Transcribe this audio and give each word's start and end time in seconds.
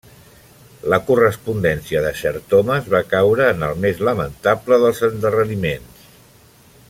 La 0.93 0.97
correspondència 1.09 2.01
de 2.05 2.13
Sir 2.21 2.31
Thomas 2.53 2.89
va 2.95 3.03
caure 3.11 3.49
en 3.57 3.67
el 3.69 3.77
més 3.85 4.03
lamentable 4.09 4.83
dels 4.85 5.07
endarreriments. 5.11 6.09